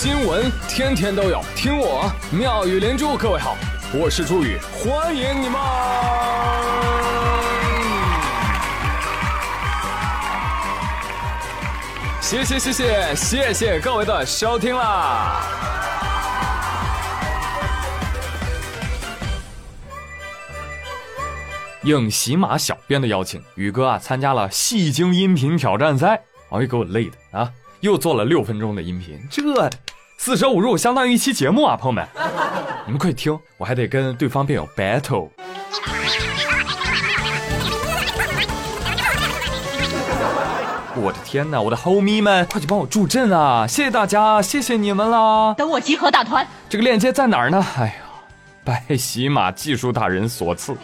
[0.00, 3.16] 新闻天天都有，听我妙语连珠。
[3.16, 3.56] 各位好，
[3.92, 5.60] 我是朱宇，欢迎你们！
[12.20, 15.42] 谢谢谢谢谢谢各位的收听啦！
[21.82, 27.50] 应喜马小编的邀请，宇哥啊参加了戏精音频挑战赛，哎呦，给我累的啊！
[27.80, 29.42] 又做了六分钟的音频，这
[30.16, 32.04] 四舍五入相当于一期节目啊，朋友们，
[32.86, 35.28] 你们快听，我还得跟对方辩友 battle。
[41.00, 43.64] 我的天哪，我的 homie 们，快去帮我助阵啊！
[43.64, 45.54] 谢谢大家，谢谢你们啦！
[45.54, 47.64] 等我集合打团，这个链接在哪儿呢？
[47.76, 47.92] 哎呀，
[48.64, 50.76] 拜喜马技术大人所赐，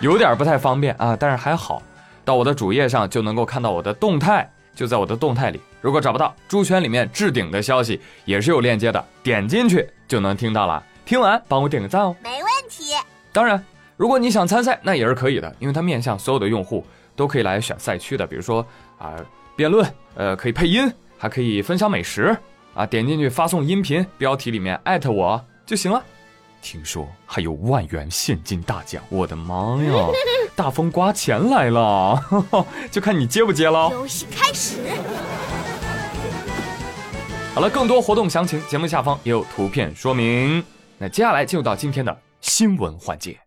[0.00, 1.80] 有点不太方便啊，但是还好，
[2.26, 4.50] 到我的主页上就能够看到我的动态。
[4.74, 10.82] 就在我的动态里，如果找不到猪圈里面置顶的消息，也是有链接的，点进去就能听到了。
[11.04, 12.94] 听完帮我点个赞哦，没问题。
[13.32, 13.62] 当然，
[13.96, 18.26] 如果你想参赛，那也是可以的，因为它面向所有的用户都可以来选赛区的。
[18.26, 18.66] 比如说
[18.98, 19.14] 啊，
[19.54, 22.36] 辩论，呃，可以配音，还可以分享美食
[22.74, 22.86] 啊。
[22.86, 26.02] 点进去发送音频，标题里面艾特我就行了。
[26.64, 29.92] 听说还有万元现金大奖，我的妈呀！
[30.56, 32.18] 大风刮钱来了，
[32.90, 33.90] 就看你接不接了。
[33.90, 34.78] 游戏开始。
[37.54, 40.64] 好了，更多活动详情节目下方也有图片说明。
[40.96, 43.38] 那接下来进入到今天的新闻环节。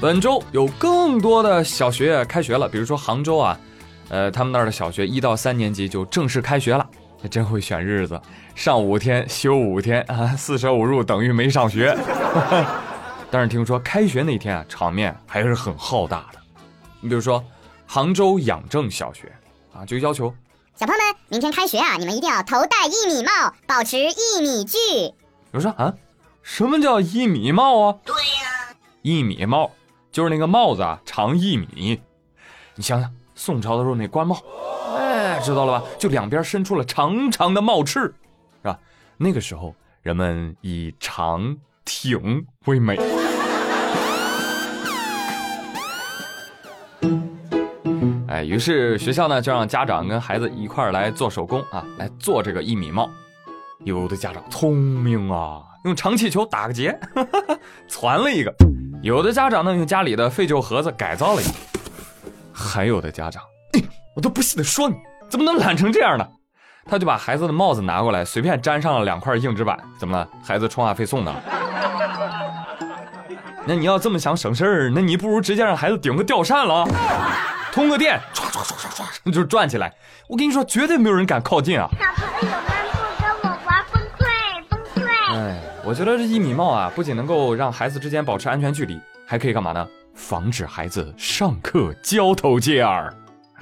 [0.00, 3.60] 本周有更多的小学开学了，比如说杭州啊，
[4.08, 6.81] 呃，他们那儿的小学一到三年级就正式开学了。
[7.22, 8.20] 还真会选日子，
[8.56, 11.96] 上五天休五天啊，四舍五入等于没上学。
[13.30, 16.40] 但是听说开学那天啊，场面还是很浩大的。
[17.00, 17.42] 你比如说，
[17.86, 19.32] 杭州养正小学
[19.72, 20.34] 啊，就要求
[20.74, 24.78] 小朋友们明天开学啊，你们一定要头戴一米帽，保持一米距。
[25.52, 25.94] 我说啊，
[26.42, 27.98] 什么叫一米帽啊？
[28.04, 29.70] 对呀，一米帽
[30.10, 32.00] 就是那个帽子啊，长一米。
[32.74, 34.42] 你想想，宋朝的时候那官帽。
[35.42, 35.86] 哎，知道了吧？
[35.98, 38.14] 就两边伸出了长长的帽翅，是
[38.62, 38.78] 吧？
[39.16, 42.96] 那个时候人们以长挺为美。
[48.28, 53.10] 哎，于是学校呢就让家长跟孩子一块儿来做手工啊，来做这个一米帽。
[53.80, 56.96] 有的家长聪明啊，用长气球打个结，
[57.90, 58.52] 攒了一个；
[59.02, 61.52] 有的家长呢用家里的废旧盒子改造了一个；
[62.52, 63.42] 还有的家长。
[64.14, 64.94] 我都不信的说你
[65.32, 66.28] 怎么能懒成这样呢？
[66.84, 69.78] 他就把孩子的帽子拿过来，随便粘上了两块硬纸板。
[69.98, 70.28] 怎么了？
[70.44, 71.34] 孩子充话费送的？
[73.64, 76.86] 那你要这么想省事儿，那你不如直接让孩子顶个吊扇了，
[77.72, 79.90] 通个电，唰唰唰唰唰，就转起来。
[80.28, 81.88] 我跟你说，绝对没有人敢靠近啊！
[81.98, 82.62] 小朋友们
[82.92, 84.26] 不跟我玩崩溃
[84.68, 85.34] 崩溃。
[85.34, 89.88] 哎，我觉得这一米帽啊，不仅能够让孩子之间保持安全距离，还可以干嘛呢？
[90.14, 93.10] 防止孩子上课交头接耳。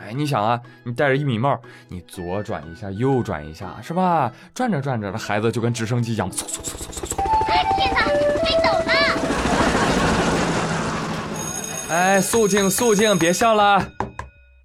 [0.00, 4.32] 哎，你想啊，你戴着一米帽，你左转一下，右转一下，是吧？
[4.54, 7.16] 转着转着，这孩子就跟直升机一样，嗖嗖嗖嗖嗖嗖。
[7.76, 8.00] 天哪，
[8.42, 8.92] 飞走了！
[11.90, 13.92] 哎，肃静肃静，别笑了，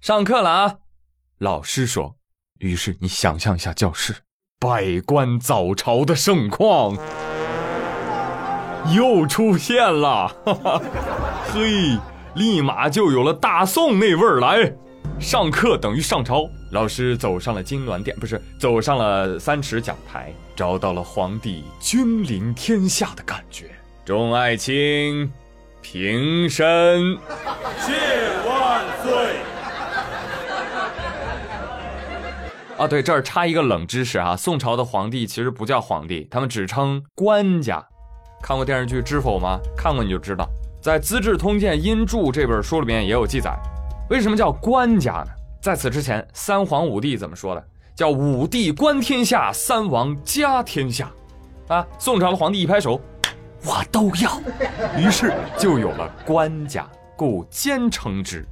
[0.00, 0.74] 上课了啊！
[1.38, 2.16] 老师说。
[2.60, 4.14] 于是你想象一下教室，
[4.58, 6.96] 百官早朝的盛况
[8.94, 10.80] 又出现了，哈哈，
[11.52, 11.98] 嘿，
[12.34, 14.72] 立马就有了大宋那味儿来。
[15.18, 23.70] 上课等于上朝，老师走上了金銮殿，不是走上了三尺讲台，找到了皇帝君临天下的感觉。
[24.04, 25.32] 众爱卿，
[25.80, 27.18] 平身，
[27.80, 27.92] 谢
[28.46, 29.36] 万岁。
[32.76, 37.84] 啊，对，这儿插一个冷知识啊，宋朝的皇帝其实不叫皇帝，他们只称官家。
[38.42, 39.58] 看过电视剧《知否》吗？
[39.76, 40.46] 看过你就知道，
[40.82, 43.58] 在《资治通鉴殷注》这本书里面也有记载。
[44.08, 45.28] 为什么叫官家呢？
[45.60, 47.64] 在此之前，三皇五帝怎么说的？
[47.94, 51.10] 叫五帝观天下，三王家天下。
[51.66, 53.00] 啊，宋朝的皇帝一拍手，
[53.64, 54.40] 我都要，
[54.96, 58.46] 于是就有了官家，故兼称之。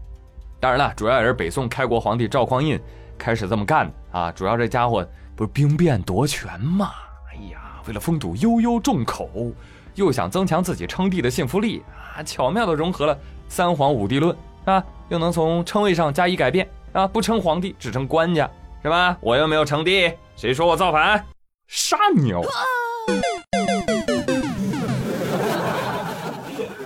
[0.59, 2.81] 当然了，主要也是北宋开国皇帝赵匡胤
[3.17, 4.33] 开始这么干的啊。
[4.33, 6.91] 主要这家伙不是兵变夺权嘛？
[7.31, 9.53] 哎呀，为了封堵悠悠众口，
[9.95, 11.85] 又想增强自己称帝的信服力
[12.17, 13.17] 啊，巧妙的融合了
[13.49, 14.85] 三皇五帝论啊。
[15.11, 17.07] 又能从称谓上加以改变啊！
[17.07, 18.51] 不称皇帝，只称官家，
[18.83, 19.15] 是吧？
[19.21, 21.23] 我又没有称帝，谁说我造反？
[21.67, 22.41] 傻鸟！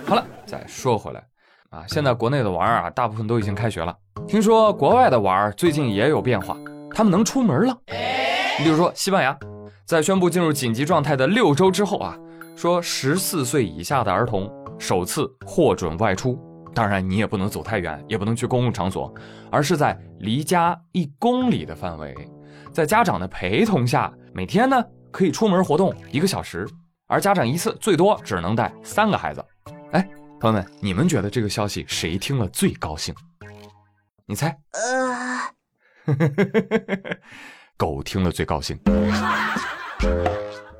[0.05, 1.23] 好了，再说回来
[1.69, 3.95] 啊，现在国内的娃儿啊，大部分都已经开学了。
[4.27, 6.57] 听说国外的娃儿最近也有变化，
[6.93, 7.77] 他们能出门了。
[8.57, 9.35] 你比如说西班牙，
[9.85, 12.17] 在宣布进入紧急状态的六周之后啊，
[12.57, 16.37] 说十四岁以下的儿童首次获准外出，
[16.73, 19.13] 当然你也不能走太远，也不能去公共场所，
[19.51, 22.15] 而是在离家一公里的范围，
[22.71, 26.67] 在家长的陪同下，每天呢可以出门活动一个小时，
[27.07, 29.43] 而家长一次最多只能带三个孩子。
[29.91, 30.07] 哎，
[30.39, 33.13] 朋友们，你们觉得这个消息谁听了最高兴？
[34.25, 34.55] 你猜？
[36.05, 36.13] 呃，
[37.77, 38.79] 狗听了最高兴。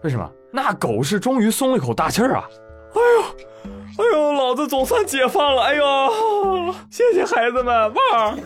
[0.03, 0.31] 为什么？
[0.51, 2.47] 那狗是终于松了一口大气儿啊！
[2.93, 3.78] 哎呦，
[4.49, 5.61] 哎呦，老子总算解放了！
[5.61, 8.37] 哎呦， 谢谢孩子们，汪！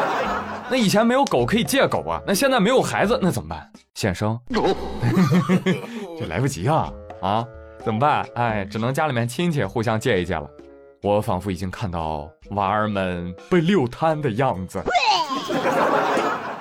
[0.70, 3.70] 那以前没有狗可以借狗啊，那现在没有孩子，那怎么办？
[3.94, 4.38] 现生？
[6.18, 6.90] 这来不及啊！
[7.20, 7.44] 啊，
[7.84, 8.26] 怎么办？
[8.34, 10.48] 哎，只能家里面亲戚互相借一借了。
[11.02, 14.82] 我仿佛已经看到娃儿们被遛瘫的样子。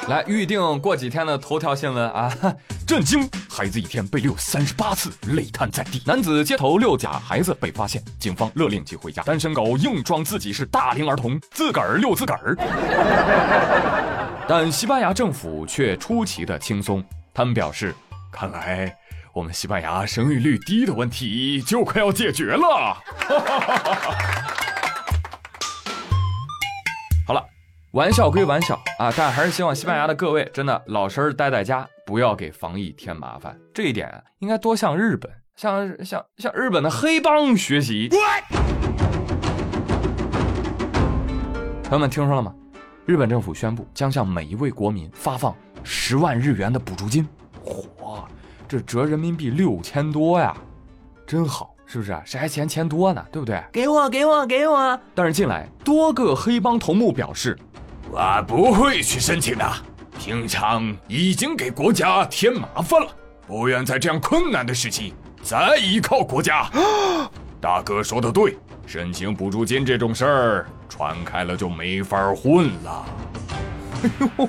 [0.07, 2.29] 来预定过几天的头条新闻啊！
[2.87, 6.01] 震惊，孩子一天被遛三十八次，累瘫在地。
[6.05, 9.21] 男子街头遛假孩子被发现，警方勒令其回家。
[9.23, 12.55] 单身狗硬装自己是大龄儿童，自个儿遛自个儿。
[14.47, 17.03] 但西班牙政府却出奇的轻松，
[17.33, 17.93] 他们表示，
[18.31, 18.95] 看来
[19.33, 22.97] 我们西班牙生育率低的问题就快要解决了。
[27.27, 27.45] 好了。
[27.91, 33.57] 玩笑归玩笑啊，但还是希望西班牙的各位真的老实待在家，不要给防疫添麻烦。
[33.73, 38.09] 这一点应该多向日本、向向向日本的黑帮学习。
[41.83, 42.53] 朋友们听说了吗？
[43.05, 45.55] 日本政府宣布将向每一位国民发放
[45.85, 47.25] 十万日元的补助金。
[47.63, 48.25] 嚯，
[48.67, 50.53] 这折人民币六千多呀，
[51.25, 52.21] 真好，是不是？
[52.25, 53.25] 谁还嫌钱多呢？
[53.31, 53.63] 对不对？
[53.71, 54.99] 给我，给我，给我！
[55.15, 57.57] 但是近来多个黑帮头目表示。
[58.09, 59.65] 我不会去申请的，
[60.23, 63.07] 平常已经给国家添麻烦了，
[63.47, 66.69] 不愿在这样困难的时期再依靠国家。
[67.59, 73.05] 大哥说的对，申请补助金这种事儿传开了就没法混了。
[74.03, 74.47] 哎呦，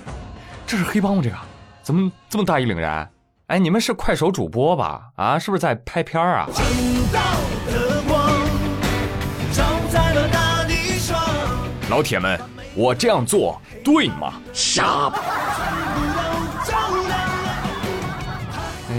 [0.66, 1.22] 这是黑帮吗？
[1.24, 1.36] 这个
[1.82, 3.10] 怎么这么大义凛然？
[3.46, 5.00] 哎，你们是快手主播吧？
[5.16, 6.46] 啊，是不是在拍片啊？
[11.88, 12.38] 老铁们。
[12.74, 14.32] 我这样做对吗？
[14.54, 15.12] 傻！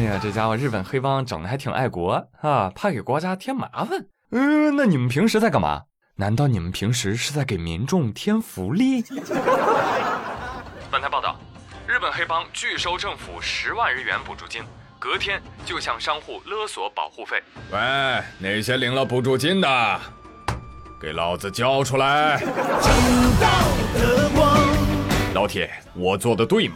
[0.03, 4.05] 呀，这家伙日本黑帮整的还挺爱国啊，怕给国家添麻烦。
[4.31, 5.83] 嗯，那你们平时在干嘛？
[6.15, 9.01] 难道你们平时是在给民众添福利？
[10.91, 11.35] 本台报道，
[11.87, 14.61] 日本黑帮拒收政府十万日元补助金，
[14.99, 17.41] 隔天就向商户勒索保护费。
[17.71, 19.99] 喂，那些领了补助金的？
[21.01, 22.41] 给老子交出来！
[25.33, 26.75] 老铁，我做的对吗？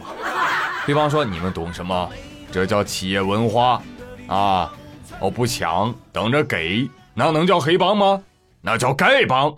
[0.84, 2.10] 黑帮说：“你们懂什么？
[2.50, 3.82] 这叫企业文化
[4.26, 4.72] 啊！
[5.20, 8.22] 我不抢，等着给，那能叫黑帮吗？
[8.60, 9.52] 那叫丐帮。”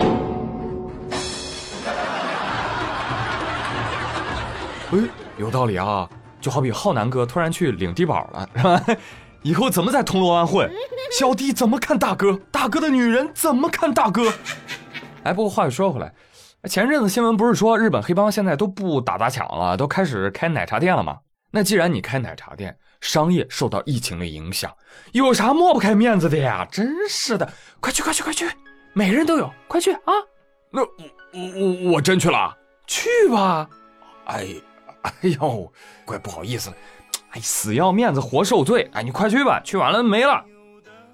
[4.92, 4.98] 哎，
[5.38, 6.08] 有道理啊！
[6.40, 8.82] 就好比浩南哥突然去领低保了，是吧？
[9.42, 10.70] 以后怎么在铜锣湾混？
[11.18, 12.38] 小弟怎么看大哥？
[12.50, 14.32] 大哥的女人怎么看大哥？
[15.22, 16.12] 哎，不过话又说回来，
[16.64, 21.18] 前阵子新闻不是说日本黑帮现在都不打砸抢了，都开始开奶茶店了吗？
[21.50, 24.72] 那既然你开奶茶店，商业受到疫情的影响，
[25.12, 26.66] 有啥抹不开面子的呀？
[26.70, 28.48] 真是的，快去快去快去，
[28.92, 30.12] 每个人都有，快去啊！
[30.70, 30.88] 那我
[31.32, 33.68] 我我我真去了，去吧！
[34.26, 34.46] 哎
[35.02, 35.72] 哎呦，
[36.04, 36.72] 怪不好意思。
[37.30, 38.88] 哎，死要面子活受罪！
[38.92, 40.44] 哎，你快去吧，去晚了没了。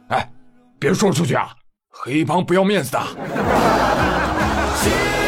[0.09, 0.31] 哎，
[0.78, 1.55] 别说出去啊，
[1.88, 3.00] 黑帮不要面子的。